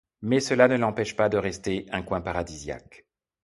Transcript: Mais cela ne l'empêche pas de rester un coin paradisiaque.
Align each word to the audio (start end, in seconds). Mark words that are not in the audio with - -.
Mais 0.23 0.39
cela 0.39 0.67
ne 0.67 0.77
l'empêche 0.77 1.15
pas 1.15 1.29
de 1.29 1.37
rester 1.37 1.85
un 1.91 2.01
coin 2.01 2.21
paradisiaque. 2.21 3.05